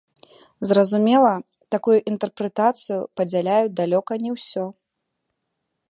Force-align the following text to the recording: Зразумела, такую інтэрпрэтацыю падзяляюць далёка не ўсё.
Зразумела, 0.69 1.33
такую 1.75 1.97
інтэрпрэтацыю 2.13 2.99
падзяляюць 3.21 3.77
далёка 3.83 4.13
не 4.25 4.31
ўсё. 4.39 4.65